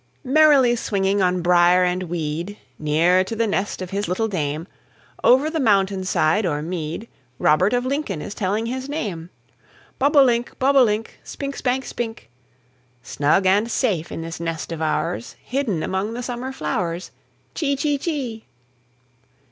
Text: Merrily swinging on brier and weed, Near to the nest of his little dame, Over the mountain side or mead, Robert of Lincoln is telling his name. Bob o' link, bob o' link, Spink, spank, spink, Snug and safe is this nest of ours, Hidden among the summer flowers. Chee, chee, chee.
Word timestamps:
Merrily 0.23 0.75
swinging 0.75 1.21
on 1.21 1.43
brier 1.43 1.83
and 1.83 2.01
weed, 2.01 2.57
Near 2.79 3.23
to 3.23 3.35
the 3.35 3.45
nest 3.45 3.83
of 3.83 3.91
his 3.91 4.07
little 4.07 4.27
dame, 4.27 4.67
Over 5.23 5.47
the 5.47 5.59
mountain 5.59 6.05
side 6.05 6.43
or 6.43 6.63
mead, 6.63 7.07
Robert 7.37 7.71
of 7.71 7.85
Lincoln 7.85 8.19
is 8.19 8.33
telling 8.33 8.65
his 8.65 8.89
name. 8.89 9.29
Bob 9.99 10.15
o' 10.17 10.23
link, 10.23 10.57
bob 10.57 10.75
o' 10.75 10.81
link, 10.81 11.19
Spink, 11.23 11.55
spank, 11.55 11.85
spink, 11.85 12.31
Snug 13.03 13.45
and 13.45 13.69
safe 13.69 14.11
is 14.11 14.21
this 14.23 14.39
nest 14.39 14.71
of 14.71 14.81
ours, 14.81 15.35
Hidden 15.43 15.83
among 15.83 16.15
the 16.15 16.23
summer 16.23 16.51
flowers. 16.51 17.11
Chee, 17.53 17.75
chee, 17.75 17.99
chee. 17.99 18.47